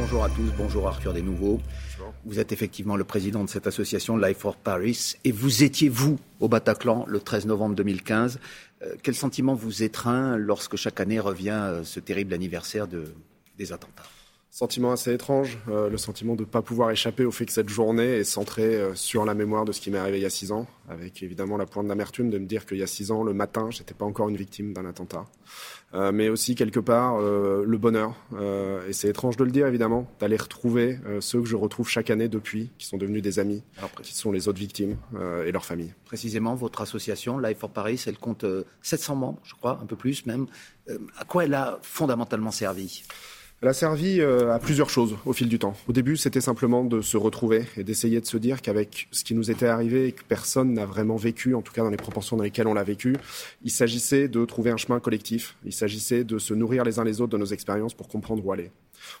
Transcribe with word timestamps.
bonjour 0.00 0.24
à 0.24 0.28
tous, 0.28 0.52
bonjour 0.56 0.86
Arthur 0.86 1.12
des 1.12 1.22
Nouveaux. 1.22 1.60
Vous 2.24 2.38
êtes 2.38 2.52
effectivement 2.52 2.96
le 2.96 3.02
président 3.02 3.42
de 3.42 3.48
cette 3.48 3.66
association 3.66 4.16
Life 4.16 4.38
for 4.38 4.56
Paris 4.56 5.14
et 5.24 5.32
vous 5.32 5.64
étiez, 5.64 5.88
vous, 5.88 6.18
au 6.38 6.48
Bataclan 6.48 7.04
le 7.08 7.18
13 7.18 7.46
novembre 7.46 7.74
2015. 7.74 8.38
Euh, 8.82 8.94
quel 9.02 9.16
sentiment 9.16 9.54
vous 9.54 9.82
étreint 9.82 10.36
lorsque 10.36 10.76
chaque 10.76 11.00
année 11.00 11.18
revient 11.18 11.50
euh, 11.50 11.82
ce 11.82 11.98
terrible 11.98 12.32
anniversaire 12.32 12.86
des 12.86 13.72
attentats? 13.72 14.04
Sentiment 14.58 14.90
assez 14.90 15.14
étrange, 15.14 15.56
euh, 15.68 15.88
le 15.88 15.96
sentiment 15.98 16.34
de 16.34 16.40
ne 16.40 16.46
pas 16.46 16.62
pouvoir 16.62 16.90
échapper 16.90 17.24
au 17.24 17.30
fait 17.30 17.46
que 17.46 17.52
cette 17.52 17.68
journée 17.68 18.16
est 18.16 18.24
centrée 18.24 18.76
sur 18.94 19.24
la 19.24 19.34
mémoire 19.34 19.64
de 19.64 19.70
ce 19.70 19.80
qui 19.80 19.88
m'est 19.88 19.98
arrivé 19.98 20.18
il 20.18 20.22
y 20.22 20.26
a 20.26 20.30
six 20.30 20.50
ans, 20.50 20.66
avec 20.88 21.22
évidemment 21.22 21.56
la 21.56 21.64
pointe 21.64 21.86
d'amertume 21.86 22.28
de 22.28 22.38
me 22.38 22.46
dire 22.46 22.66
qu'il 22.66 22.78
y 22.78 22.82
a 22.82 22.88
six 22.88 23.12
ans, 23.12 23.22
le 23.22 23.34
matin, 23.34 23.70
j'étais 23.70 23.94
pas 23.94 24.04
encore 24.04 24.28
une 24.28 24.36
victime 24.36 24.72
d'un 24.72 24.84
attentat. 24.84 25.26
Euh, 25.94 26.12
mais 26.12 26.28
aussi 26.28 26.54
quelque 26.54 26.80
part 26.80 27.18
euh, 27.18 27.64
le 27.66 27.78
bonheur. 27.78 28.14
Euh, 28.34 28.86
et 28.86 28.92
c'est 28.92 29.08
étrange 29.08 29.38
de 29.38 29.44
le 29.44 29.50
dire 29.50 29.66
évidemment, 29.66 30.06
d'aller 30.20 30.36
retrouver 30.36 30.98
ceux 31.20 31.40
que 31.40 31.46
je 31.46 31.56
retrouve 31.56 31.88
chaque 31.88 32.10
année 32.10 32.28
depuis, 32.28 32.70
qui 32.78 32.86
sont 32.86 32.98
devenus 32.98 33.22
des 33.22 33.38
amis, 33.38 33.62
qui 34.02 34.14
sont 34.14 34.32
les 34.32 34.48
autres 34.48 34.58
victimes 34.58 34.96
et 35.46 35.52
leurs 35.52 35.64
familles. 35.64 35.94
Précisément, 36.04 36.54
votre 36.54 36.80
association 36.80 37.38
Life 37.38 37.58
for 37.58 37.70
Paris, 37.70 38.02
elle 38.06 38.18
compte 38.18 38.44
700 38.82 39.16
membres, 39.16 39.40
je 39.44 39.54
crois, 39.54 39.78
un 39.82 39.86
peu 39.86 39.96
plus 39.96 40.26
même. 40.26 40.46
à 41.16 41.24
quoi 41.24 41.44
elle 41.44 41.54
a 41.54 41.78
fondamentalement 41.82 42.50
servi? 42.50 43.04
Elle 43.60 43.68
a 43.68 43.72
servi 43.72 44.20
euh, 44.20 44.52
à 44.52 44.60
plusieurs 44.60 44.88
choses 44.88 45.16
au 45.26 45.32
fil 45.32 45.48
du 45.48 45.58
temps. 45.58 45.74
Au 45.88 45.92
début, 45.92 46.16
c'était 46.16 46.40
simplement 46.40 46.84
de 46.84 47.00
se 47.00 47.16
retrouver 47.16 47.64
et 47.76 47.82
d'essayer 47.82 48.20
de 48.20 48.26
se 48.26 48.36
dire 48.36 48.62
qu'avec 48.62 49.08
ce 49.10 49.24
qui 49.24 49.34
nous 49.34 49.50
était 49.50 49.66
arrivé 49.66 50.06
et 50.06 50.12
que 50.12 50.22
personne 50.22 50.74
n'a 50.74 50.86
vraiment 50.86 51.16
vécu, 51.16 51.54
en 51.54 51.62
tout 51.62 51.72
cas 51.72 51.82
dans 51.82 51.90
les 51.90 51.96
proportions 51.96 52.36
dans 52.36 52.44
lesquelles 52.44 52.68
on 52.68 52.74
l'a 52.74 52.84
vécu, 52.84 53.16
il 53.64 53.70
s'agissait 53.72 54.28
de 54.28 54.44
trouver 54.44 54.70
un 54.70 54.76
chemin 54.76 55.00
collectif. 55.00 55.56
Il 55.64 55.72
s'agissait 55.72 56.22
de 56.22 56.38
se 56.38 56.54
nourrir 56.54 56.84
les 56.84 57.00
uns 57.00 57.04
les 57.04 57.20
autres 57.20 57.32
de 57.32 57.38
nos 57.38 57.46
expériences 57.46 57.94
pour 57.94 58.06
comprendre 58.06 58.46
où 58.46 58.52
aller. 58.52 58.70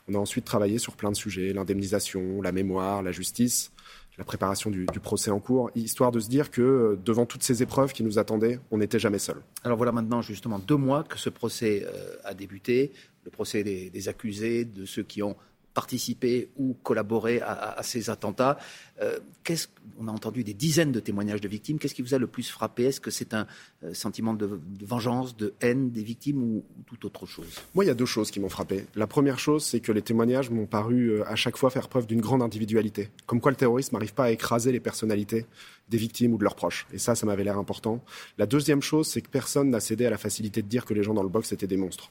On 0.08 0.14
a 0.14 0.18
ensuite 0.18 0.44
travaillé 0.44 0.78
sur 0.78 0.94
plein 0.94 1.10
de 1.10 1.16
sujets, 1.16 1.52
l'indemnisation, 1.52 2.40
la 2.40 2.52
mémoire, 2.52 3.02
la 3.02 3.10
justice, 3.10 3.72
la 4.18 4.24
préparation 4.24 4.70
du, 4.70 4.84
procès 5.00 5.30
en 5.30 5.38
cours, 5.38 5.70
histoire 5.76 6.10
de 6.10 6.18
se 6.18 6.28
dire 6.28 6.50
que 6.50 6.60
euh, 6.60 7.00
devant 7.04 7.24
toutes 7.24 7.44
ces 7.44 7.62
épreuves 7.62 7.92
qui 7.92 8.02
nous 8.02 8.18
attendaient, 8.18 8.58
on 8.72 8.78
n'était 8.78 8.98
jamais 8.98 9.20
seul. 9.20 9.36
Alors 9.62 9.76
voilà 9.76 9.92
maintenant 9.92 10.22
justement 10.22 10.58
deux 10.58 10.76
mois 10.76 11.04
que 11.04 11.18
ce 11.18 11.30
procès 11.30 11.86
euh, 11.86 12.16
a 12.24 12.34
débuté 12.34 12.92
le 13.24 13.30
procès 13.30 13.62
des, 13.62 14.08
accusés, 14.08 14.64
de 14.64 14.86
ceux 14.86 15.02
qui 15.02 15.22
ont 15.22 15.36
participé 15.74 16.48
ou 16.56 16.74
collaboré 16.82 17.40
à, 17.40 17.80
ces 17.82 18.10
attentats. 18.10 18.58
Euh, 19.00 19.18
on 19.98 20.08
a 20.08 20.10
entendu 20.10 20.42
des 20.44 20.54
dizaines 20.54 20.92
de 20.92 21.00
témoignages 21.00 21.40
de 21.40 21.48
victimes. 21.48 21.78
Qu'est-ce 21.78 21.94
qui 21.94 22.02
vous 22.02 22.14
a 22.14 22.18
le 22.18 22.26
plus 22.26 22.50
frappé? 22.50 22.84
Est-ce 22.84 23.00
que 23.00 23.10
c'est 23.10 23.32
un 23.32 23.46
euh, 23.84 23.94
sentiment 23.94 24.34
de, 24.34 24.60
vengeance, 24.82 25.36
de 25.36 25.54
haine 25.60 25.90
des 25.90 26.02
victimes 26.02 26.42
ou, 26.42 26.64
tout 26.86 27.06
autre 27.06 27.26
chose? 27.26 27.46
Moi, 27.74 27.84
il 27.84 27.88
y 27.88 27.90
a 27.90 27.94
deux 27.94 28.06
choses 28.06 28.30
qui 28.30 28.40
m'ont 28.40 28.48
frappé. 28.48 28.86
La 28.96 29.06
première 29.06 29.38
chose, 29.38 29.64
c'est 29.64 29.80
que 29.80 29.92
les 29.92 30.02
témoignages 30.02 30.50
m'ont 30.50 30.66
paru 30.66 31.10
euh, 31.10 31.28
à 31.28 31.36
chaque 31.36 31.56
fois 31.56 31.70
faire 31.70 31.88
preuve 31.88 32.06
d'une 32.06 32.20
grande 32.20 32.42
individualité. 32.42 33.10
Comme 33.26 33.40
quoi 33.40 33.52
le 33.52 33.56
terrorisme 33.56 33.94
n'arrive 33.94 34.14
pas 34.14 34.24
à 34.24 34.30
écraser 34.30 34.72
les 34.72 34.80
personnalités 34.80 35.46
des 35.88 35.98
victimes 35.98 36.34
ou 36.34 36.38
de 36.38 36.44
leurs 36.44 36.56
proches. 36.56 36.86
Et 36.92 36.98
ça, 36.98 37.14
ça 37.14 37.24
m'avait 37.24 37.44
l'air 37.44 37.58
important. 37.58 38.02
La 38.36 38.46
deuxième 38.46 38.82
chose, 38.82 39.06
c'est 39.08 39.20
que 39.20 39.30
personne 39.30 39.70
n'a 39.70 39.80
cédé 39.80 40.06
à 40.06 40.10
la 40.10 40.18
facilité 40.18 40.62
de 40.62 40.68
dire 40.68 40.84
que 40.84 40.94
les 40.94 41.02
gens 41.02 41.14
dans 41.14 41.22
le 41.22 41.28
box 41.28 41.52
étaient 41.52 41.66
des 41.66 41.76
monstres 41.76 42.10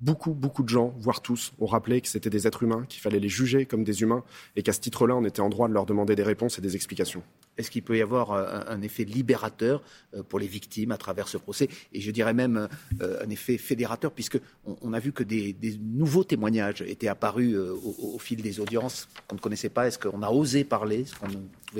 beaucoup, 0.00 0.32
beaucoup 0.32 0.62
de 0.62 0.68
gens, 0.68 0.94
voire 0.98 1.20
tous, 1.20 1.52
ont 1.60 1.66
rappelé 1.66 2.00
que 2.00 2.08
c'était 2.08 2.30
des 2.30 2.46
êtres 2.46 2.62
humains, 2.62 2.84
qu'il 2.88 3.00
fallait 3.00 3.20
les 3.20 3.28
juger 3.28 3.66
comme 3.66 3.84
des 3.84 4.02
humains 4.02 4.24
et 4.56 4.62
qu'à 4.62 4.72
ce 4.72 4.80
titre-là, 4.80 5.16
on 5.16 5.24
était 5.24 5.40
en 5.40 5.48
droit 5.48 5.68
de 5.68 5.74
leur 5.74 5.86
demander 5.86 6.14
des 6.14 6.22
réponses 6.22 6.58
et 6.58 6.62
des 6.62 6.76
explications. 6.76 7.22
Est-ce 7.58 7.70
qu'il 7.70 7.82
peut 7.82 7.98
y 7.98 8.02
avoir 8.02 8.32
euh, 8.32 8.60
un, 8.68 8.80
effet 8.80 9.04
libérateur 9.04 9.82
euh, 10.14 10.22
pour 10.22 10.38
les 10.38 10.46
victimes 10.46 10.92
à 10.92 10.96
travers 10.96 11.28
ce 11.28 11.36
procès? 11.36 11.68
Et 11.92 12.00
je 12.00 12.10
dirais 12.10 12.32
même 12.32 12.68
euh, 13.02 13.22
un 13.22 13.28
effet 13.28 13.58
fédérateur, 13.58 14.12
puisque 14.12 14.38
on, 14.64 14.92
a 14.94 14.98
vu 14.98 15.12
que 15.12 15.22
des, 15.22 15.54
nouveaux 15.78 16.24
témoignages 16.24 16.82
étaient 16.82 17.08
apparus 17.08 17.56
au, 17.56 18.18
fil 18.18 18.40
des 18.40 18.60
audiences 18.60 19.08
qu'on 19.28 19.36
ne 19.36 19.40
connaissait 19.40 19.68
pas. 19.68 19.86
Est-ce 19.86 19.98
qu'on 19.98 20.22
a 20.22 20.30
osé 20.30 20.64
parler 20.64 21.04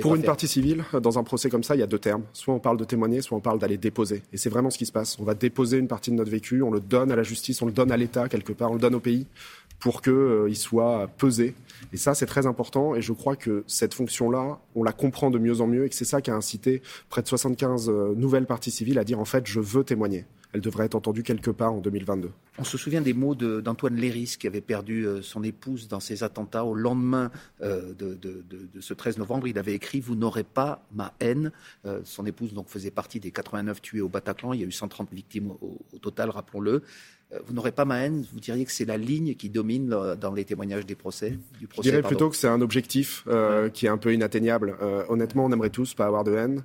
Pour 0.01 0.15
une 0.15 0.23
partie 0.23 0.47
civile, 0.47 0.83
dans 1.01 1.17
un 1.17 1.23
procès 1.23 1.49
comme 1.49 1.63
ça, 1.63 1.75
il 1.75 1.79
y 1.79 1.83
a 1.83 1.87
deux 1.87 1.99
termes. 1.99 2.23
Soit 2.33 2.53
on 2.53 2.59
parle 2.59 2.77
de 2.77 2.83
témoigner, 2.83 3.21
soit 3.21 3.37
on 3.37 3.41
parle 3.41 3.57
d'aller 3.57 3.77
déposer. 3.77 4.21
Et 4.33 4.37
c'est 4.37 4.49
vraiment 4.49 4.69
ce 4.69 4.77
qui 4.77 4.85
se 4.85 4.91
passe. 4.91 5.17
On 5.19 5.23
va 5.23 5.33
déposer 5.33 5.77
une 5.77 5.87
partie 5.87 6.11
de 6.11 6.15
notre 6.15 6.31
vécu, 6.31 6.61
on 6.61 6.71
le 6.71 6.79
donne 6.79 7.11
à 7.11 7.15
la 7.15 7.23
justice, 7.23 7.61
on 7.61 7.65
le 7.65 7.71
donne 7.71 7.91
à 7.91 7.97
l'État 7.97 8.10
quelque 8.29 8.53
part, 8.53 8.71
on 8.71 8.75
le 8.75 8.79
donne 8.79 8.95
au 8.95 8.99
pays 8.99 9.27
pour 9.79 10.01
qu'il 10.01 10.55
soit 10.55 11.07
pesé 11.17 11.55
et 11.93 11.97
ça, 11.97 12.13
c'est 12.13 12.25
très 12.25 12.45
important. 12.45 12.95
Et 12.95 13.01
je 13.01 13.13
crois 13.13 13.35
que 13.35 13.63
cette 13.67 13.93
fonction-là, 13.93 14.59
on 14.75 14.83
la 14.83 14.93
comprend 14.93 15.29
de 15.29 15.39
mieux 15.39 15.61
en 15.61 15.67
mieux 15.67 15.85
et 15.85 15.89
que 15.89 15.95
c'est 15.95 16.05
ça 16.05 16.21
qui 16.21 16.31
a 16.31 16.35
incité 16.35 16.81
près 17.09 17.21
de 17.21 17.27
75 17.27 17.89
euh, 17.89 18.13
nouvelles 18.15 18.45
parties 18.45 18.71
civiles 18.71 18.99
à 18.99 19.03
dire 19.03 19.19
en 19.19 19.25
fait, 19.25 19.47
je 19.47 19.59
veux 19.59 19.83
témoigner. 19.83 20.25
Elle 20.53 20.59
devrait 20.59 20.85
être 20.85 20.95
entendue 20.95 21.23
quelque 21.23 21.49
part 21.49 21.73
en 21.73 21.79
2022. 21.79 22.29
On 22.59 22.65
se 22.65 22.77
souvient 22.77 22.99
des 22.99 23.13
mots 23.13 23.35
d'Antoine 23.35 23.95
Léris 23.95 24.35
qui 24.37 24.47
avait 24.47 24.59
perdu 24.59 25.07
euh, 25.07 25.21
son 25.21 25.43
épouse 25.43 25.87
dans 25.87 26.01
ces 26.01 26.23
attentats 26.23 26.65
au 26.65 26.75
lendemain 26.75 27.31
euh, 27.61 27.93
de, 27.93 28.19
ce 28.81 28.93
13 28.93 29.17
novembre. 29.17 29.47
Il 29.47 29.57
avait 29.57 29.73
écrit 29.73 30.01
Vous 30.01 30.15
n'aurez 30.15 30.43
pas 30.43 30.85
ma 30.93 31.13
haine. 31.21 31.51
son 32.03 32.25
épouse 32.25 32.53
donc 32.53 32.67
faisait 32.67 32.91
partie 32.91 33.21
des 33.21 33.31
89 33.31 33.81
tués 33.81 34.01
au 34.01 34.09
Bataclan. 34.09 34.51
Il 34.51 34.59
y 34.59 34.63
a 34.63 34.67
eu 34.67 34.71
130 34.71 35.13
victimes 35.13 35.51
au 35.61 35.97
total, 36.01 36.29
rappelons-le. 36.29 36.83
Euh, 37.33 37.39
vous 37.45 37.53
n'aurez 37.53 37.71
pas 37.71 37.85
ma 37.85 37.99
haine, 37.99 38.25
vous 38.33 38.39
diriez 38.39 38.65
que 38.65 38.71
c'est 38.71 38.85
la 38.85 38.97
ligne 38.97 39.35
qui 39.35 39.49
domine 39.49 39.87
dans 39.89 40.33
les 40.33 40.45
témoignages 40.45 40.85
des 40.85 40.95
procès, 40.95 41.37
du 41.59 41.67
procès 41.67 41.89
Je 41.89 41.95
dirais 41.95 42.07
plutôt 42.07 42.29
que 42.29 42.35
c'est 42.35 42.47
un 42.47 42.61
objectif 42.61 43.23
euh, 43.27 43.69
qui 43.69 43.85
est 43.85 43.89
un 43.89 43.97
peu 43.97 44.13
inatteignable. 44.13 44.75
Euh, 44.81 45.03
honnêtement, 45.07 45.45
on 45.45 45.51
aimerait 45.51 45.69
tous 45.69 45.93
pas 45.93 46.05
avoir 46.05 46.23
de 46.23 46.35
haine. 46.35 46.63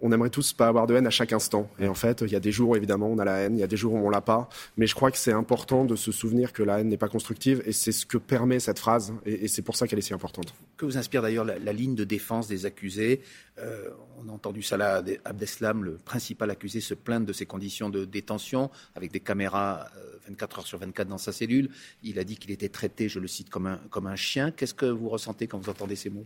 On 0.00 0.12
aimerait 0.12 0.30
tous 0.30 0.52
pas 0.52 0.68
avoir 0.68 0.86
de 0.86 0.94
haine 0.94 1.06
à 1.06 1.10
chaque 1.10 1.32
instant. 1.32 1.70
Et 1.78 1.88
en 1.88 1.94
fait, 1.94 2.22
il 2.22 2.32
y 2.32 2.36
a 2.36 2.40
des 2.40 2.52
jours 2.52 2.70
où 2.70 2.76
évidemment 2.76 3.08
on 3.08 3.18
a 3.18 3.24
la 3.24 3.38
haine, 3.38 3.56
il 3.56 3.60
y 3.60 3.64
a 3.64 3.66
des 3.66 3.76
jours 3.76 3.94
où 3.94 3.98
on 3.98 4.10
l'a 4.10 4.20
pas. 4.20 4.48
Mais 4.76 4.86
je 4.86 4.94
crois 4.94 5.10
que 5.10 5.18
c'est 5.18 5.32
important 5.32 5.84
de 5.84 5.96
se 5.96 6.12
souvenir 6.12 6.52
que 6.52 6.62
la 6.62 6.80
haine 6.80 6.88
n'est 6.88 6.96
pas 6.96 7.08
constructive 7.08 7.62
et 7.66 7.72
c'est 7.72 7.92
ce 7.92 8.06
que 8.06 8.18
permet 8.18 8.60
cette 8.60 8.78
phrase 8.78 9.12
et, 9.24 9.48
c'est 9.48 9.62
pour 9.62 9.76
ça 9.76 9.86
qu'elle 9.86 9.98
est 9.98 10.02
si 10.02 10.14
importante. 10.14 10.54
Que 10.76 10.84
vous 10.84 10.98
inspire 10.98 11.22
d'ailleurs 11.22 11.44
la, 11.44 11.72
ligne 11.72 11.94
de 11.94 12.04
défense 12.04 12.48
des 12.48 12.66
accusés 12.66 13.20
On 13.58 14.28
a 14.28 14.32
entendu 14.32 14.62
Salah 14.62 15.02
Abdeslam, 15.24 15.84
le 15.84 15.92
principal 15.96 16.50
accusé, 16.50 16.80
se 16.80 16.94
plaindre 16.94 17.26
de 17.26 17.32
ses 17.32 17.46
conditions 17.46 17.90
de 17.90 18.04
détention 18.04 18.70
avec 18.94 19.12
des 19.12 19.20
caméras 19.20 19.86
24 20.26 20.58
heures 20.58 20.66
sur 20.66 20.78
24 20.78 21.08
dans 21.08 21.18
sa 21.18 21.32
cellule. 21.32 21.70
Il 22.02 22.18
a 22.18 22.24
dit 22.24 22.36
qu'il 22.36 22.50
était 22.50 22.68
traité, 22.68 23.08
je 23.08 23.18
le 23.18 23.28
cite, 23.28 23.50
comme 23.50 23.66
un, 23.66 23.80
comme 23.90 24.06
un 24.06 24.16
chien. 24.16 24.50
Qu'est-ce 24.50 24.74
que 24.74 24.86
vous 24.86 25.08
ressentez 25.08 25.46
quand 25.46 25.58
vous 25.58 25.70
entendez 25.70 25.96
ces 25.96 26.10
mots? 26.10 26.24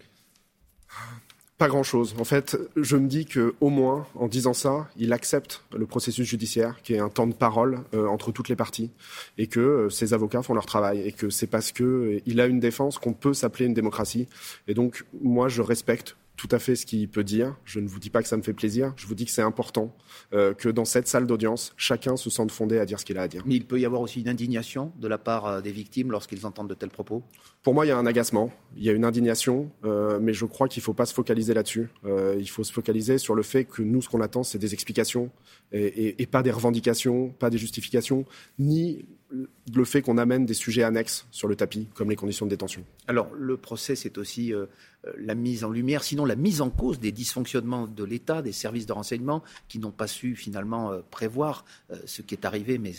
Pas 1.61 1.69
grand-chose. 1.69 2.15
En 2.19 2.25
fait, 2.25 2.57
je 2.75 2.97
me 2.97 3.07
dis 3.07 3.27
que 3.27 3.55
au 3.61 3.69
moins, 3.69 4.07
en 4.15 4.29
disant 4.29 4.55
ça, 4.55 4.89
il 4.97 5.13
accepte 5.13 5.63
le 5.77 5.85
processus 5.85 6.27
judiciaire, 6.27 6.81
qui 6.83 6.95
est 6.95 7.01
un 7.01 7.11
temps 7.11 7.27
de 7.27 7.35
parole 7.35 7.81
euh, 7.93 8.07
entre 8.07 8.33
toutes 8.33 8.49
les 8.49 8.57
parties, 8.57 8.91
et 9.37 9.47
que 9.47 9.61
euh, 9.61 9.91
ses 9.91 10.15
avocats 10.15 10.43
font 10.43 10.55
leur 10.55 10.65
travail, 10.65 11.03
et 11.03 11.13
que 11.13 11.29
c'est 11.29 11.47
parce 11.47 11.71
que 11.71 11.85
euh, 11.85 12.21
il 12.25 12.41
a 12.41 12.47
une 12.47 12.61
défense 12.61 12.97
qu'on 12.97 13.13
peut 13.13 13.35
s'appeler 13.35 13.67
une 13.67 13.75
démocratie. 13.75 14.27
Et 14.69 14.75
donc, 14.75 15.05
moi, 15.21 15.49
je 15.49 15.61
respecte 15.61 16.17
tout 16.41 16.49
à 16.53 16.59
fait 16.59 16.75
ce 16.75 16.87
qu'il 16.87 17.07
peut 17.07 17.23
dire. 17.23 17.55
Je 17.67 17.81
ne 17.81 17.87
vous 17.87 17.99
dis 17.99 18.09
pas 18.09 18.23
que 18.23 18.29
ça 18.29 18.39
me 18.39 18.41
fait 18.41 18.55
plaisir. 18.55 18.95
Je 18.97 19.07
vous 19.07 19.15
dis 19.15 19.27
que 19.27 19.31
c'est 19.31 19.43
important 19.43 19.95
euh, 20.33 20.55
que 20.55 20.71
dans 20.71 20.87
cette 20.87 21.07
salle 21.07 21.27
d'audience, 21.27 21.75
chacun 21.77 22.17
se 22.17 22.31
sente 22.31 22.51
fondé 22.51 22.79
à 22.79 22.87
dire 22.87 22.99
ce 22.99 23.05
qu'il 23.05 23.19
a 23.19 23.23
à 23.23 23.29
dire. 23.29 23.43
Mais 23.45 23.57
il 23.57 23.67
peut 23.67 23.79
y 23.79 23.85
avoir 23.85 24.01
aussi 24.01 24.23
une 24.23 24.29
indignation 24.29 24.91
de 24.99 25.07
la 25.07 25.19
part 25.19 25.45
euh, 25.47 25.61
des 25.61 25.71
victimes 25.71 26.11
lorsqu'ils 26.11 26.47
entendent 26.47 26.71
de 26.71 26.75
tels 26.75 26.89
propos? 26.89 27.23
Pour 27.63 27.75
moi, 27.75 27.85
il 27.85 27.91
y 27.91 27.93
a 27.93 27.99
un 27.99 28.07
agacement, 28.07 28.51
il 28.75 28.85
y 28.85 28.89
a 28.89 28.93
une 28.93 29.05
indignation, 29.05 29.71
euh, 29.85 30.19
mais 30.19 30.33
je 30.33 30.47
crois 30.47 30.67
qu'il 30.67 30.81
ne 30.81 30.85
faut 30.85 30.95
pas 30.95 31.05
se 31.05 31.13
focaliser 31.13 31.53
là-dessus. 31.53 31.91
il 32.07 32.49
faut 32.49 32.65
se 32.65 32.73
focaliser 32.73 33.19
sur 33.19 33.35
le 33.35 33.43
fait 33.43 33.67
que 33.67 33.83
nous, 33.83 34.01
ce 34.01 34.09
qu'on 34.09 34.23
attend, 34.23 34.43
c'est 34.43 34.57
des 34.57 34.73
explications 34.73 35.31
et, 35.73 36.23
et 36.23 36.27
pas 36.27 36.43
des 36.43 36.53
revendications, 36.53 37.29
pas 37.39 37.51
des 37.51 37.59
justifications, 37.59 38.25
ni 38.59 39.05
le 39.31 39.85
fait 39.85 40.03
qu'on 40.03 40.19
amène 40.19 40.47
des 40.47 40.55
sujets 40.55 40.83
annexes 40.83 41.27
sur 41.31 41.49
le 41.49 41.57
tapis, 41.57 41.87
comme 41.95 42.11
les 42.11 42.17
conditions 42.17 42.47
de 42.47 42.51
détention. 42.51 42.85
Alors, 43.07 43.31
le 43.33 43.57
procès, 43.57 43.95
c'est 43.95 44.19
aussi 44.19 44.53
euh, 44.53 44.67
euh, 45.07 45.13
la 45.19 45.35
mise 45.35 45.65
en 45.65 45.71
lumière, 45.71 46.03
sinon 46.03 46.25
la 46.25 46.37
mise 46.37 46.61
en 46.61 46.71
cause 46.71 46.99
des 46.99 47.13
dysfonctionnements 47.13 47.87
de 47.87 48.05
l'État, 48.05 48.43
des 48.43 48.53
services 48.53 48.87
de 48.87 48.93
renseignement, 48.93 49.43
qui 49.69 49.79
n'ont 49.79 49.93
pas 49.93 50.07
su 50.07 50.35
finalement 50.35 50.91
euh, 50.91 51.01
prévoir 51.11 51.65
ce 52.05 52.23
qui 52.23 52.35
est 52.35 52.45
arrivé, 52.45 52.79
mais 52.79 52.93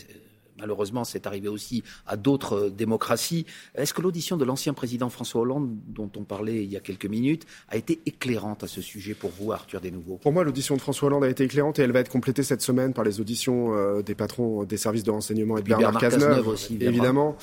malheureusement, 0.61 1.03
c'est 1.03 1.27
arrivé 1.27 1.47
aussi 1.47 1.83
à 2.07 2.15
d'autres 2.15 2.67
euh, 2.67 2.69
démocraties. 2.69 3.45
Est-ce 3.75 3.93
que 3.93 4.01
l'audition 4.01 4.37
de 4.37 4.45
l'ancien 4.45 4.73
président 4.73 5.09
François 5.09 5.41
Hollande, 5.41 5.75
dont 5.87 6.09
on 6.15 6.23
parlait 6.23 6.63
il 6.63 6.71
y 6.71 6.77
a 6.77 6.79
quelques 6.79 7.05
minutes, 7.05 7.45
a 7.67 7.77
été 7.77 7.99
éclairante 8.05 8.63
à 8.63 8.67
ce 8.67 8.81
sujet 8.81 9.13
pour 9.13 9.31
vous, 9.31 9.51
Arthur 9.51 9.81
Desnouveaux? 9.81 10.17
Pour 10.17 10.31
moi, 10.31 10.43
l'audition 10.43 10.75
de 10.75 10.81
François 10.81 11.07
Hollande 11.07 11.25
a 11.25 11.29
été 11.29 11.43
éclairante 11.43 11.79
et 11.79 11.81
elle 11.81 11.91
va 11.91 11.99
être 11.99 12.11
complétée 12.11 12.43
cette 12.43 12.61
semaine 12.61 12.93
par 12.93 13.03
les 13.03 13.19
auditions 13.19 13.75
euh, 13.75 14.01
des 14.01 14.15
patrons 14.15 14.63
des 14.63 14.77
services 14.77 15.03
de 15.03 15.11
renseignement 15.11 15.57
et 15.57 15.61
de 15.61 15.67
Bernard, 15.67 15.97
Cazeneuve, 15.97 16.47
aussi, 16.47 16.77
évidemment. 16.79 17.37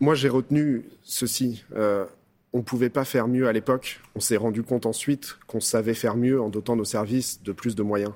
Moi, 0.00 0.14
j'ai 0.14 0.28
retenu 0.28 0.84
ceci. 1.02 1.64
Euh, 1.74 2.06
on 2.52 2.58
ne 2.58 2.62
pouvait 2.62 2.90
pas 2.90 3.04
faire 3.04 3.28
mieux 3.28 3.48
à 3.48 3.52
l'époque. 3.52 4.00
On 4.14 4.20
s'est 4.20 4.36
rendu 4.36 4.62
compte 4.62 4.86
ensuite 4.86 5.38
qu'on 5.46 5.60
savait 5.60 5.94
faire 5.94 6.16
mieux 6.16 6.40
en 6.40 6.48
dotant 6.48 6.76
nos 6.76 6.84
services 6.84 7.42
de 7.42 7.52
plus 7.52 7.74
de 7.74 7.82
moyens. 7.82 8.12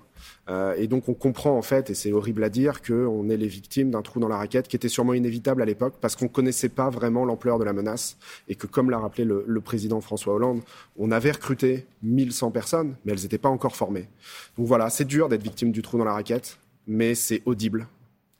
Euh, 0.49 0.75
et 0.77 0.87
donc 0.87 1.09
on 1.09 1.15
comprend 1.15 1.56
en 1.56 1.62
fait, 1.62 1.91
et 1.91 1.94
c'est 1.94 2.12
horrible 2.12 2.44
à 2.44 2.49
dire, 2.49 2.83
qu'on 2.83 3.29
est 3.29 3.37
les 3.37 3.49
victimes 3.49 3.91
d'un 3.91 4.03
trou 4.03 4.21
dans 4.21 4.29
la 4.29 4.37
raquette 4.37 4.69
qui 4.69 4.77
était 4.77 4.88
sûrement 4.88 5.15
inévitable 5.15 5.62
à 5.62 5.65
l'époque 5.65 5.94
parce 6.00 6.17
qu'on 6.17 6.27
ne 6.27 6.31
connaissait 6.31 6.69
pas 6.69 6.91
vraiment 6.91 7.25
l'ampleur 7.25 7.59
de 7.59 7.65
la 7.65 7.73
menace 7.73 8.17
et 8.49 8.55
que 8.55 8.67
comme 8.67 8.91
l'a 8.91 8.99
rappelé 8.99 9.25
le, 9.25 9.44
le, 9.47 9.61
président 9.61 10.00
François 10.00 10.35
Hollande, 10.35 10.61
on 10.97 11.11
avait 11.11 11.32
recruté 11.32 11.87
1100 12.03 12.50
personnes, 12.50 12.97
mais 13.05 13.12
elles 13.12 13.23
n'étaient 13.23 13.39
pas 13.39 13.49
encore 13.49 13.77
formées. 13.77 14.09
Donc 14.56 14.67
voilà, 14.67 14.91
c'est 14.91 15.05
dur 15.05 15.29
d'être 15.29 15.43
victime 15.43 15.73
du 15.73 15.82
trou 15.82 15.99
dans 15.99 16.05
la 16.05 16.12
raquette, 16.12 16.59
mais 16.87 17.15
c'est 17.15 17.43
audible. 17.47 17.89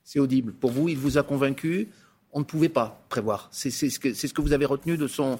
C'est 0.05 0.21
audible. 0.21 0.53
Pour 0.53 0.71
vous, 0.71 0.89
il 0.89 0.97
vous 0.97 1.19
a 1.19 1.23
convaincu 1.23 1.89
on 2.37 2.41
ne 2.41 2.45
pouvait 2.45 2.69
pas 2.69 3.03
prévoir. 3.09 3.49
C'est 3.51 3.71
ce, 3.71 3.99
que 3.99 4.43
vous 4.43 4.53
avez 4.53 4.67
retenu 4.67 4.99
de 4.99 5.07
son, 5.07 5.39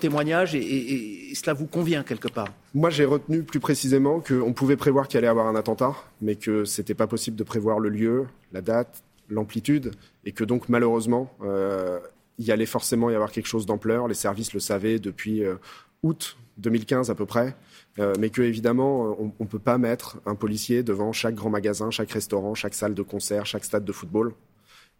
témoignage 0.00 0.56
et, 0.56 1.32
cela 1.36 1.54
vous 1.54 1.66
convient 1.66 2.02
quelque 2.02 2.26
part 2.26 2.48
Moi, 2.74 2.90
j'ai 2.90 3.04
retenu 3.04 3.44
plus 3.44 3.60
précisément 3.60 4.18
qu'on 4.18 4.52
pouvait 4.52 4.76
prévoir 4.76 5.06
qu'il 5.06 5.18
allait 5.18 5.28
y 5.28 5.30
avoir 5.30 5.46
un 5.46 5.54
attentat, 5.54 5.94
mais 6.20 6.34
que 6.34 6.64
ce 6.64 6.80
n'était 6.80 6.94
pas 6.94 7.06
possible 7.06 7.36
de 7.36 7.44
prévoir 7.44 7.78
le 7.78 7.88
lieu, 7.88 8.26
la 8.52 8.62
date, 8.62 9.04
l'amplitude, 9.30 9.92
et 10.24 10.32
que 10.32 10.42
donc 10.42 10.68
malheureusement, 10.68 11.32
euh, 11.42 12.00
il 12.38 12.50
allait 12.50 12.66
forcément 12.66 13.10
y 13.10 13.14
avoir 13.14 13.30
quelque 13.30 13.46
chose 13.46 13.64
d'ampleur. 13.64 14.08
Les 14.08 14.14
services 14.14 14.52
le 14.54 14.60
savaient 14.60 14.98
depuis 14.98 15.44
euh, 15.44 15.54
août 16.02 16.36
2015 16.58 17.10
à 17.10 17.14
peu 17.14 17.26
près, 17.26 17.54
euh, 18.00 18.12
mais 18.18 18.30
que 18.30 18.42
évidemment, 18.42 19.16
on 19.20 19.32
ne 19.38 19.48
peut 19.48 19.60
pas 19.60 19.78
mettre 19.78 20.18
un 20.26 20.34
policier 20.34 20.82
devant 20.82 21.12
chaque 21.12 21.36
grand 21.36 21.50
magasin, 21.50 21.92
chaque 21.92 22.10
restaurant, 22.10 22.54
chaque 22.54 22.74
salle 22.74 22.94
de 22.94 23.02
concert, 23.02 23.46
chaque 23.46 23.64
stade 23.64 23.84
de 23.84 23.92
football, 23.92 24.34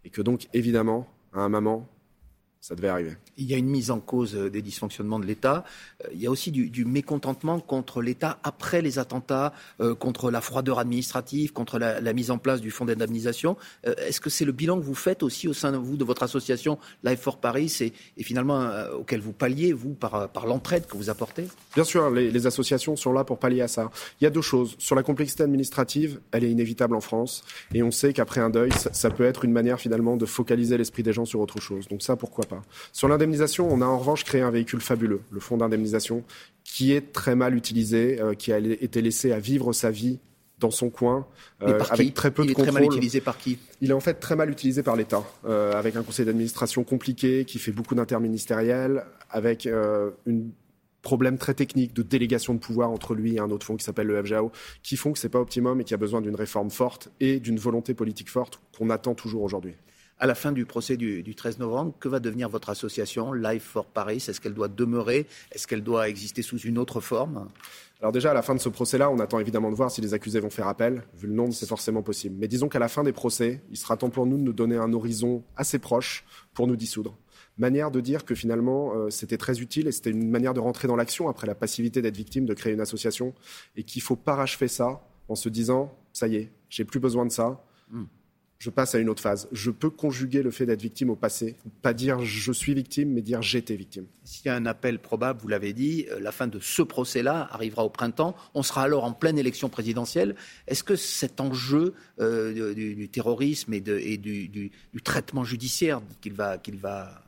et 0.05 0.09
que 0.09 0.21
donc 0.21 0.47
évidemment, 0.53 1.07
un 1.35 1.49
moment, 1.49 1.87
ça 2.65 2.73
devait 2.73 2.89
arriver. 2.89 3.11
Il 3.37 3.45
y 3.45 3.53
a 3.53 3.57
une 3.57 3.67
mise 3.67 3.91
en 3.91 3.99
cause 3.99 4.35
euh, 4.35 4.49
des 4.49 4.63
dysfonctionnements 4.63 5.19
de 5.19 5.27
l'État. 5.27 5.65
Euh, 6.03 6.07
il 6.13 6.19
y 6.19 6.25
a 6.25 6.31
aussi 6.31 6.49
du, 6.49 6.83
mécontentement 6.83 7.59
contre 7.59 8.01
l'État 8.01 8.39
après 8.41 8.81
les 8.81 8.97
attentats, 8.97 9.53
euh, 9.81 9.93
contre 9.93 10.31
la 10.31 10.41
froideur 10.41 10.79
administrative, 10.79 11.53
contre 11.53 11.77
la, 11.77 12.13
mise 12.13 12.31
en 12.31 12.39
place 12.39 12.61
du 12.61 12.71
fonds 12.71 12.85
d'indemnisation. 12.85 13.55
Est-ce 13.83 14.19
que 14.19 14.31
c'est 14.31 14.45
le 14.45 14.51
bilan 14.51 14.79
que 14.79 14.83
vous 14.83 14.95
faites 14.95 15.21
aussi 15.21 15.47
au 15.47 15.53
sein 15.53 15.73
de 15.73 15.77
vous, 15.77 15.95
de 15.95 16.03
votre 16.03 16.23
association 16.23 16.79
Life 17.03 17.19
for 17.19 17.37
Paris 17.37 17.71
et, 17.81 17.93
et 18.17 18.23
finalement 18.23 18.67
auquel 18.97 19.19
vous 19.19 19.33
palliez, 19.33 19.73
vous, 19.73 19.93
par, 19.93 20.29
par 20.29 20.47
l'entraide 20.47 20.87
que 20.87 20.95
vous 20.97 21.09
apportez? 21.09 21.47
Bien 21.75 21.83
sûr, 21.83 22.09
les, 22.09 22.31
les, 22.31 22.47
associations 22.47 22.95
sont 22.95 23.11
là 23.11 23.23
pour 23.25 23.37
pallier 23.37 23.61
à 23.61 23.67
ça. 23.67 23.91
Il 24.21 24.23
y 24.23 24.27
a 24.27 24.29
deux 24.29 24.41
choses. 24.41 24.75
Sur 24.79 24.95
la 24.95 25.03
complexité 25.03 25.43
administrative, 25.43 26.19
elle 26.31 26.45
est 26.45 26.51
inévitable 26.51 26.95
en 26.95 27.01
France. 27.01 27.43
Et 27.73 27.83
on 27.83 27.91
sait 27.91 28.13
qu'après 28.13 28.41
un 28.41 28.49
deuil, 28.49 28.71
ça, 28.71 28.93
ça 28.93 29.09
peut 29.09 29.25
être 29.25 29.43
une 29.43 29.51
manière 29.51 29.79
finalement 29.79 30.15
de 30.15 30.25
focaliser 30.25 30.77
l'esprit 30.77 31.03
des 31.03 31.13
gens 31.13 31.25
sur 31.25 31.41
autre 31.41 31.59
chose. 31.59 31.87
Donc 31.89 32.01
ça, 32.01 32.15
pourquoi 32.15 32.45
pas? 32.45 32.54
Sur 32.91 33.07
l'indemnisation, 33.07 33.67
on 33.71 33.81
a 33.81 33.85
en 33.85 33.97
revanche 33.97 34.23
créé 34.23 34.41
un 34.41 34.51
véhicule 34.51 34.81
fabuleux, 34.81 35.21
le 35.31 35.39
fonds 35.39 35.57
d'indemnisation, 35.57 36.23
qui 36.63 36.91
est 36.91 37.13
très 37.13 37.35
mal 37.35 37.55
utilisé, 37.55 38.19
euh, 38.19 38.33
qui 38.33 38.51
a 38.51 38.57
été 38.59 39.01
laissé 39.01 39.31
à 39.31 39.39
vivre 39.39 39.71
sa 39.73 39.91
vie 39.91 40.19
dans 40.59 40.71
son 40.71 40.89
coin, 40.89 41.27
euh, 41.61 41.79
avec 41.89 42.13
très 42.13 42.31
peu 42.31 42.45
de 42.45 42.53
contrôle. 42.53 42.65
Il 42.65 42.69
est 42.69 42.71
très 42.71 42.81
mal 42.81 42.83
utilisé 42.85 43.21
par 43.21 43.37
qui 43.37 43.59
Il 43.81 43.91
est 43.91 43.93
en 43.93 43.99
fait 43.99 44.15
très 44.15 44.35
mal 44.35 44.49
utilisé 44.49 44.83
par 44.83 44.95
l'État, 44.95 45.23
euh, 45.45 45.73
avec 45.73 45.95
un 45.95 46.03
conseil 46.03 46.25
d'administration 46.25 46.83
compliqué, 46.83 47.45
qui 47.45 47.59
fait 47.59 47.71
beaucoup 47.71 47.95
d'interministériels, 47.95 49.05
avec 49.29 49.67
un 49.67 50.11
problème 51.01 51.37
très 51.37 51.53
technique 51.53 51.93
de 51.93 52.01
délégation 52.01 52.53
de 52.53 52.59
pouvoir 52.59 52.89
entre 52.89 53.13
lui 53.13 53.35
et 53.35 53.39
un 53.39 53.51
autre 53.51 53.65
fonds 53.65 53.75
qui 53.75 53.83
s'appelle 53.83 54.07
le 54.07 54.21
FGAO, 54.23 54.51
qui 54.81 54.97
font 54.97 55.13
que 55.13 55.19
c'est 55.19 55.29
pas 55.29 55.39
optimum 55.39 55.79
et 55.79 55.83
qui 55.83 55.93
a 55.93 55.97
besoin 55.97 56.19
d'une 56.19 56.35
réforme 56.35 56.71
forte 56.71 57.09
et 57.19 57.39
d'une 57.39 57.57
volonté 57.57 57.93
politique 57.93 58.29
forte 58.29 58.59
qu'on 58.75 58.89
attend 58.89 59.13
toujours 59.13 59.43
aujourd'hui 59.43 59.75
à 60.19 60.25
la 60.25 60.35
fin 60.35 60.51
du 60.51 60.65
procès 60.65 60.97
du, 60.97 61.35
13 61.35 61.59
novembre, 61.59 61.93
que 61.99 62.07
va 62.07 62.19
devenir 62.19 62.49
votre 62.49 62.69
association 62.69 63.33
Life 63.33 63.63
for 63.63 63.85
Paris? 63.85 64.17
Est-ce 64.27 64.39
qu'elle 64.39 64.53
doit 64.53 64.67
demeurer? 64.67 65.27
Est-ce 65.51 65.67
qu'elle 65.67 65.83
doit 65.83 66.07
exister 66.09 66.41
sous 66.41 66.57
une 66.59 66.77
autre 66.77 67.01
forme? 67.01 67.47
Alors 67.99 68.11
déjà, 68.11 68.31
à 68.31 68.33
la 68.33 68.41
fin 68.41 68.55
de 68.55 68.59
ce 68.59 68.69
procès-là, 68.69 69.09
on 69.09 69.19
attend 69.19 69.39
évidemment 69.39 69.71
de 69.71 69.75
voir 69.75 69.91
si 69.91 70.01
les 70.01 70.13
accusés 70.13 70.39
vont 70.39 70.49
faire 70.49 70.67
appel. 70.67 71.03
Vu 71.15 71.27
le 71.27 71.33
nombre, 71.33 71.53
c'est 71.53 71.67
forcément 71.67 72.01
possible. 72.01 72.35
Mais 72.39 72.47
disons 72.47 72.69
qu'à 72.69 72.79
la 72.79 72.87
fin 72.87 73.03
des 73.03 73.13
procès, 73.13 73.61
il 73.69 73.77
sera 73.77 73.97
temps 73.97 74.09
pour 74.09 74.25
nous 74.25 74.37
de 74.37 74.43
nous 74.43 74.53
donner 74.53 74.77
un 74.77 74.93
horizon 74.93 75.43
assez 75.57 75.79
proche 75.79 76.25
pour 76.53 76.67
nous 76.67 76.75
dissoudre. 76.75 77.17
Manière 77.57 77.89
de 77.89 78.01
dire 78.01 78.25
que 78.25 78.35
finalement, 78.35 78.93
euh, 78.95 79.09
c'était 79.09 79.37
très 79.37 79.61
utile 79.61 79.87
et 79.87 79.93
c'était 79.93 80.11
une 80.11 80.29
manière 80.29 80.53
de 80.53 80.59
rentrer 80.59 80.89
dans 80.89 80.97
l'action 80.97 81.29
après 81.29 81.47
la 81.47 81.55
passivité 81.55 82.01
d'être 82.01 82.17
victime, 82.17 82.45
de 82.45 82.53
créer 82.53 82.73
une 82.73 82.81
association, 82.81 83.33
et 83.77 83.83
qu'il 83.83 84.01
faut 84.01 84.17
parachever 84.17 84.67
ça 84.67 85.07
en 85.29 85.35
se 85.35 85.47
disant, 85.47 85.97
ça 86.11 86.27
y 86.27 86.35
est, 86.35 86.51
j'ai 86.69 86.83
plus 86.83 86.99
besoin 86.99 87.25
de 87.25 87.31
ça. 87.31 87.63
Hmm 87.89 88.03
je 88.59 88.69
passe 88.69 88.95
à 88.95 88.99
une 88.99 89.09
autre 89.09 89.21
phase. 89.21 89.47
Je 89.51 89.69
peux 89.69 89.89
conjuguer 89.89 90.41
le 90.41 90.51
fait 90.51 90.65
d'être 90.65 90.81
victime 90.81 91.09
au 91.09 91.15
passé, 91.15 91.55
pas 91.81 91.93
dire 91.93 92.23
je 92.23 92.51
suis 92.51 92.73
victime, 92.73 93.11
mais 93.11 93.21
dire 93.21 93.41
j'étais 93.41 93.75
victime. 93.75 94.05
S'il 94.23 94.47
y 94.47 94.49
a 94.49 94.55
un 94.55 94.65
appel 94.65 94.99
probable, 94.99 95.39
vous 95.41 95.47
l'avez 95.47 95.73
dit, 95.73 96.07
euh, 96.11 96.19
la 96.19 96.31
fin 96.31 96.47
de 96.47 96.59
ce 96.59 96.81
procès-là 96.81 97.47
arrivera 97.51 97.83
au 97.83 97.89
printemps. 97.89 98.35
On 98.53 98.63
sera 98.63 98.83
alors 98.83 99.03
en 99.03 99.13
pleine 99.13 99.37
élection 99.37 99.69
présidentielle. 99.69 100.35
Est-ce 100.67 100.83
que 100.83 100.95
cet 100.95 101.41
enjeu 101.41 101.93
euh, 102.19 102.73
du, 102.73 103.09
terrorisme 103.09 103.73
et, 103.73 103.81
du, 103.81 104.71
traitement 105.03 105.43
judiciaire 105.43 106.01
qu'il 106.21 106.33
va, 106.33 106.57
qu'il 106.57 106.77
va 106.77 107.24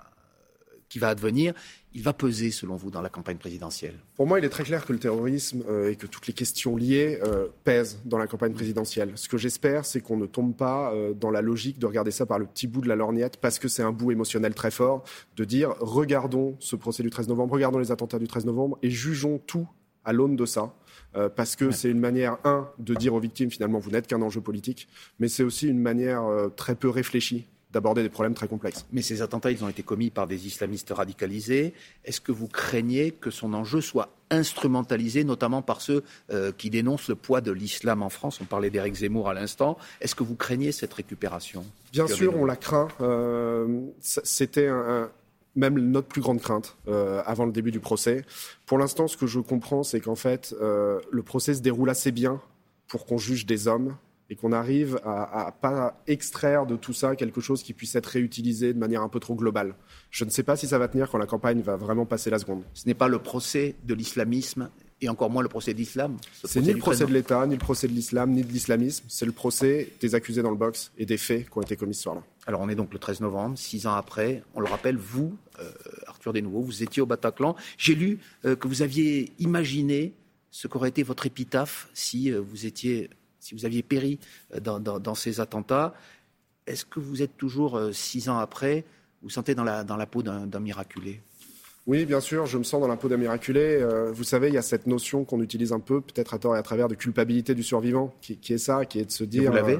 qui 0.89 0.99
va 0.99 1.09
advenir, 1.09 1.53
il 1.93 2.03
va 2.03 2.13
peser, 2.13 2.51
selon 2.51 2.75
vous, 2.75 2.91
dans 2.91 3.01
la 3.01 3.09
campagne 3.09 3.37
présidentielle? 3.37 3.95
Pour 4.15 4.27
moi, 4.27 4.39
il 4.39 4.45
est 4.45 4.49
très 4.49 4.63
clair 4.63 4.85
que 4.85 4.93
le 4.93 4.99
terrorisme 4.99 5.63
euh, 5.67 5.89
et 5.89 5.95
que 5.95 6.05
toutes 6.05 6.27
les 6.27 6.33
questions 6.33 6.75
liées 6.75 7.19
euh, 7.23 7.47
pèsent 7.63 7.99
dans 8.05 8.17
la 8.17 8.27
campagne 8.27 8.53
présidentielle. 8.53 9.13
Ce 9.15 9.27
que 9.27 9.37
j'espère, 9.37 9.85
c'est 9.85 10.01
qu'on 10.01 10.17
ne 10.17 10.27
tombe 10.27 10.55
pas 10.55 10.93
euh, 10.93 11.13
dans 11.13 11.31
la 11.31 11.41
logique 11.41 11.79
de 11.79 11.85
regarder 11.85 12.11
ça 12.11 12.25
par 12.25 12.39
le 12.39 12.45
petit 12.45 12.67
bout 12.67 12.81
de 12.81 12.87
la 12.87 12.95
lorgnette 12.95 13.37
parce 13.37 13.57
que 13.57 13.67
c'est 13.67 13.83
un 13.83 13.91
bout 13.91 14.11
émotionnel 14.11 14.53
très 14.53 14.71
fort, 14.71 15.03
de 15.35 15.43
dire 15.43 15.73
regardons 15.79 16.55
ce 16.59 16.75
procès 16.75 17.03
du 17.03 17.09
13 17.09 17.29
novembre, 17.29 17.53
regardons 17.53 17.79
les 17.79 17.91
attentats 17.91 18.19
du 18.19 18.27
13 18.27 18.45
novembre 18.45 18.77
et 18.83 18.89
jugeons 18.89 19.41
tout 19.45 19.67
à 20.05 20.13
l'aune 20.13 20.35
de 20.35 20.45
ça. 20.45 20.73
parce 21.35 21.57
que 21.57 21.71
c'est 21.71 21.89
une 21.89 21.99
manière, 21.99 22.37
un, 22.45 22.69
de 22.79 22.93
dire 22.93 23.13
aux 23.13 23.19
victimes 23.19 23.51
finalement 23.51 23.79
vous 23.79 23.91
n'êtes 23.91 24.07
qu'un 24.07 24.21
enjeu 24.21 24.39
politique, 24.39 24.87
mais 25.19 25.27
c'est 25.27 25.43
aussi 25.43 25.67
une 25.67 25.79
manière 25.79 26.23
très 26.55 26.75
peu 26.75 26.89
réfléchie 26.89 27.45
d'aborder 27.71 28.01
des 28.01 28.09
problèmes 28.09 28.33
très 28.33 28.47
complexes. 28.47 28.85
Mais 28.91 29.01
ces 29.01 29.21
attentats, 29.21 29.51
ils 29.51 29.63
ont 29.63 29.69
été 29.69 29.83
commis 29.83 30.09
par 30.09 30.27
des 30.27 30.47
islamistes 30.47 30.91
radicalisés. 30.91 31.73
Est-ce 32.05 32.21
que 32.21 32.31
vous 32.31 32.47
craignez 32.47 33.11
que 33.11 33.29
son 33.29 33.53
enjeu 33.53 33.81
soit 33.81 34.09
instrumentalisé, 34.29 35.23
notamment 35.23 35.61
par 35.61 35.81
ceux 35.81 36.03
euh, 36.31 36.51
qui 36.57 36.69
dénoncent 36.69 37.09
le 37.09 37.15
poids 37.15 37.41
de 37.41 37.51
l'islam 37.51 38.03
en 38.03 38.09
France? 38.09 38.39
On 38.41 38.45
parlait 38.45 38.69
d'Éric 38.69 38.95
Zemmour 38.95 39.29
à 39.29 39.33
l'instant. 39.33 39.77
Est-ce 39.99 40.15
que 40.15 40.23
vous 40.23 40.35
craignez 40.35 40.71
cette 40.71 40.93
récupération? 40.93 41.65
Bien 41.91 42.07
sûr, 42.07 42.35
on 42.37 42.45
la 42.45 42.55
craint. 42.55 42.87
Euh, 43.01 43.81
c'était 43.99 44.69
même 45.55 45.79
notre 45.79 46.07
plus 46.07 46.21
grande 46.21 46.39
crainte 46.39 46.77
euh, 46.87 47.21
avant 47.25 47.45
le 47.45 47.51
début 47.51 47.71
du 47.71 47.79
procès. 47.79 48.23
Pour 48.65 48.77
l'instant, 48.77 49.07
ce 49.07 49.17
que 49.17 49.27
je 49.27 49.39
comprends, 49.39 49.83
c'est 49.83 49.99
qu'en 49.99 50.15
fait, 50.15 50.55
le 50.59 51.23
procès 51.23 51.53
se 51.53 51.61
déroule 51.61 51.89
assez 51.89 52.11
bien 52.11 52.39
pour 52.87 53.05
qu'on 53.05 53.17
juge 53.17 53.45
des 53.45 53.67
hommes 53.67 53.97
et 54.29 54.35
qu'on 54.35 54.51
arrive 54.51 54.99
à, 55.03 55.47
à 55.47 55.51
pas 55.51 56.01
extraire 56.07 56.65
de 56.65 56.75
tout 56.75 56.93
ça 56.93 57.15
quelque 57.15 57.41
chose 57.41 57.63
qui 57.63 57.73
puisse 57.73 57.95
être 57.95 58.07
réutilisé 58.07 58.73
de 58.73 58.79
manière 58.79 59.01
un 59.01 59.09
peu 59.09 59.19
trop 59.19 59.35
globale. 59.35 59.75
Je 60.11 60.25
ne 60.25 60.29
sais 60.29 60.43
pas 60.43 60.55
si 60.55 60.67
ça 60.67 60.77
va 60.77 60.87
tenir 60.87 61.09
quand 61.09 61.17
la 61.17 61.25
campagne 61.25 61.61
va 61.61 61.75
vraiment 61.75 62.05
passer 62.05 62.29
la 62.29 62.39
seconde. 62.39 62.63
Ce 62.73 62.85
n'est 62.87 62.93
pas 62.93 63.07
le 63.07 63.19
procès 63.19 63.75
de 63.85 63.93
l'islamisme 63.93 64.69
et 65.01 65.09
encore 65.09 65.29
moins 65.29 65.43
le 65.43 65.49
procès 65.49 65.73
d'islam. 65.73 66.17
C'est 66.43 66.61
ni 66.61 66.73
le 66.73 66.79
procès 66.79 67.05
de 67.05 67.13
l'État, 67.13 67.45
ni 67.45 67.53
le 67.53 67.59
procès 67.59 67.87
de 67.87 67.93
l'islam, 67.93 68.31
ni 68.31 68.43
de 68.43 68.51
l'islamisme. 68.51 69.05
C'est 69.07 69.25
le 69.25 69.31
procès 69.31 69.93
des 70.01 70.15
accusés 70.15 70.41
dans 70.41 70.49
le 70.49 70.57
box 70.57 70.91
et 70.97 71.05
des 71.05 71.17
faits 71.17 71.49
qui 71.49 71.57
ont 71.57 71.61
été 71.61 71.75
commis 71.75 71.93
ce 71.93 72.03
soir-là. 72.03 72.23
Alors 72.47 72.61
on 72.61 72.69
est 72.69 72.75
donc 72.75 72.93
le 72.93 72.99
13 72.99 73.21
novembre, 73.21 73.57
six 73.57 73.85
ans 73.85 73.93
après. 73.93 74.43
On 74.55 74.59
le 74.59 74.67
rappelle, 74.67 74.97
vous, 74.97 75.37
euh, 75.59 75.71
Arthur 76.07 76.33
Desnouveaux, 76.33 76.61
vous 76.61 76.83
étiez 76.83 77.01
au 77.01 77.05
Bataclan. 77.05 77.55
J'ai 77.77 77.95
lu 77.95 78.19
euh, 78.45 78.55
que 78.55 78.67
vous 78.67 78.81
aviez 78.81 79.31
imaginé 79.39 80.13
ce 80.49 80.67
qu'aurait 80.67 80.89
été 80.89 81.03
votre 81.03 81.25
épitaphe 81.25 81.89
si 81.93 82.31
euh, 82.31 82.39
vous 82.39 82.65
étiez 82.65 83.09
si 83.47 83.55
vous 83.55 83.65
aviez 83.65 83.81
péri 83.81 84.19
euh, 84.53 84.59
dans, 84.59 85.15
ces 85.15 85.39
attentats, 85.39 85.93
est-ce 86.65 86.85
que 86.85 86.99
vous 86.99 87.21
êtes 87.21 87.37
toujours, 87.37 87.77
euh, 87.77 87.93
six 87.93 88.27
ans 88.27 88.37
après, 88.37 88.83
vous 89.21 89.29
sentez 89.29 89.55
dans 89.55 89.63
la, 89.63 89.85
dans 89.85 89.95
la 89.95 90.05
peau 90.05 90.21
d'un 90.21 90.59
miraculé? 90.59 91.21
Oui, 91.87 92.05
bien 92.05 92.19
sûr, 92.19 92.45
je 92.45 92.57
me 92.57 92.63
sens 92.63 92.81
dans 92.81 92.89
la 92.89 92.97
peau 92.97 93.07
d'un 93.07 93.15
miraculé. 93.15 93.61
Euh, 93.61 94.11
vous 94.11 94.25
savez, 94.25 94.49
il 94.49 94.53
y 94.53 94.57
a 94.57 94.61
cette 94.61 94.85
notion 94.85 95.23
qu'on 95.23 95.41
utilise 95.41 95.71
un 95.71 95.79
peu, 95.79 96.01
peut-être 96.01 96.33
à 96.33 96.39
tort 96.39 96.57
et 96.57 96.59
à 96.59 96.63
travers, 96.63 96.89
de 96.89 96.95
culpabilité 96.95 97.55
du 97.55 97.63
survivant, 97.63 98.13
qui, 98.19 98.37
est 98.49 98.57
ça, 98.57 98.85
qui 98.85 98.99
est 98.99 99.05
de 99.05 99.11
se 99.11 99.23
dire. 99.23 99.49
vous 99.49 99.55
l'avez? 99.55 99.79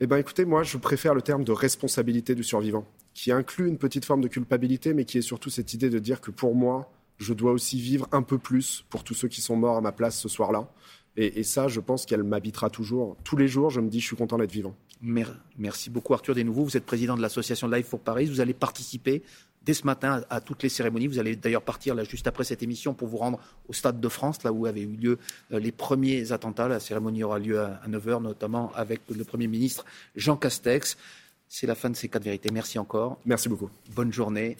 Eh 0.00 0.06
bien, 0.06 0.16
écoutez, 0.16 0.46
moi, 0.46 0.62
je 0.62 0.78
préfère 0.78 1.14
le 1.14 1.20
terme 1.20 1.44
de 1.44 1.52
responsabilité 1.52 2.34
du 2.34 2.42
survivant, 2.42 2.86
qui 3.12 3.32
inclut 3.32 3.68
une 3.68 3.76
petite 3.76 4.06
forme 4.06 4.22
de 4.22 4.28
culpabilité, 4.28 4.94
mais 4.94 5.04
qui 5.04 5.18
est 5.18 5.22
surtout 5.22 5.50
cette 5.50 5.74
idée 5.74 5.90
de 5.90 5.98
dire 5.98 6.22
que 6.22 6.30
pour 6.30 6.54
moi, 6.54 6.90
je 7.18 7.34
dois 7.34 7.52
aussi 7.52 7.78
vivre 7.78 8.08
un 8.12 8.22
peu 8.22 8.38
plus 8.38 8.86
pour 8.88 9.04
tous 9.04 9.14
ceux 9.14 9.28
qui 9.28 9.42
sont 9.42 9.56
morts 9.56 9.76
à 9.76 9.82
ma 9.82 9.92
place 9.92 10.18
ce 10.18 10.30
soir-là. 10.30 10.68
Et, 11.16 11.44
ça, 11.44 11.68
je 11.68 11.80
pense 11.80 12.06
qu'elle 12.06 12.24
m'habitera 12.24 12.70
toujours. 12.70 13.16
Tous 13.22 13.36
les 13.36 13.46
jours, 13.46 13.70
je 13.70 13.80
me 13.80 13.88
dis, 13.88 14.00
je 14.00 14.06
suis 14.06 14.16
content 14.16 14.36
d'être 14.36 14.50
vivant. 14.52 14.74
Merci 15.00 15.90
beaucoup, 15.90 16.14
Arthur 16.14 16.34
Desnouveaux. 16.34 16.64
Vous 16.64 16.76
êtes 16.76 16.86
président 16.86 17.16
de 17.16 17.22
l'association 17.22 17.68
Life 17.68 17.86
for 17.86 18.00
Paris. 18.00 18.26
Vous 18.26 18.40
allez 18.40 18.54
participer 18.54 19.22
dès 19.62 19.74
ce 19.74 19.84
matin 19.86 20.22
à, 20.28 20.40
toutes 20.40 20.62
les 20.62 20.68
cérémonies. 20.68 21.06
Vous 21.06 21.18
allez 21.18 21.36
d'ailleurs 21.36 21.62
partir 21.62 21.94
là 21.94 22.04
juste 22.04 22.26
après 22.26 22.44
cette 22.44 22.62
émission 22.62 22.94
pour 22.94 23.08
vous 23.08 23.18
rendre 23.18 23.38
au 23.68 23.72
Stade 23.72 24.00
de 24.00 24.08
France, 24.08 24.42
là 24.42 24.52
où 24.52 24.66
avaient 24.66 24.82
eu 24.82 24.96
lieu 24.96 25.18
euh, 25.52 25.58
les 25.58 25.72
premiers 25.72 26.32
attentats. 26.32 26.68
La 26.68 26.80
cérémonie 26.80 27.22
aura 27.22 27.38
lieu 27.38 27.60
à, 27.60 27.80
9h, 27.88 28.22
notamment 28.22 28.72
avec 28.74 29.02
le 29.14 29.24
Premier 29.24 29.46
ministre 29.46 29.84
Jean 30.16 30.36
Castex. 30.36 30.96
C'est 31.48 31.66
la 31.66 31.74
fin 31.74 31.90
de 31.90 31.96
ces 31.96 32.08
quatre 32.08 32.24
vérités. 32.24 32.50
Merci 32.52 32.78
encore. 32.78 33.18
Merci 33.24 33.48
beaucoup. 33.48 33.70
Bonne 33.94 34.12
journée 34.12 34.56